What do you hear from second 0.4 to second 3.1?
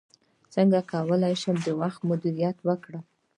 څنګه کولی شم د وخت مدیریت وکړم